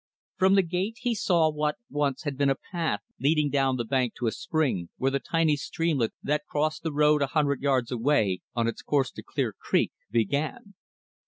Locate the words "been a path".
2.35-3.01